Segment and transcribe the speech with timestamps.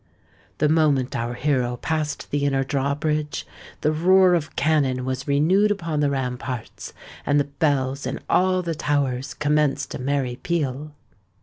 [0.57, 3.45] The moment our hero passed the inner drawbridge,
[3.81, 6.91] the roar of cannon was renewed upon the ramparts;
[7.23, 10.95] and the bells in all the towers commenced a merry peal.